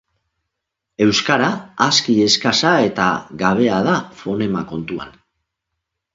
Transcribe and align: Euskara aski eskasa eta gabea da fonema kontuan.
Euskara 1.05 1.49
aski 1.87 2.15
eskasa 2.29 2.73
eta 2.87 3.11
gabea 3.43 3.79
da 3.91 3.95
fonema 4.23 4.67
kontuan. 4.75 5.15